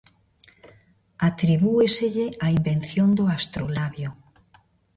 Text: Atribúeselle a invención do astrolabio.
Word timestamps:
Atribúeselle 1.29 2.27
a 2.45 2.47
invención 2.57 3.09
do 3.17 3.25
astrolabio. 3.37 4.09